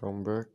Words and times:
come 0.00 0.24
back 0.24 0.48